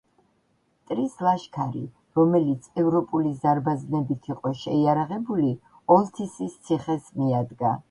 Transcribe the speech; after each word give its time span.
მტრის 0.85 1.11
ლაშქარი, 1.27 1.81
რომელიც 2.19 2.69
ევროპული 2.85 3.35
ზარბაზნებით 3.45 4.27
იყო 4.35 4.55
შეიარაღებული, 4.65 5.55
ოლთისის 5.99 6.59
ციხეს 6.67 7.17
მიადგა. 7.23 7.79